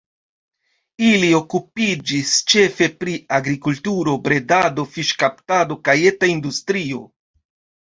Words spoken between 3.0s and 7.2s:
pri agrikulturo, bredado, fiŝkaptado kaj eta industrio.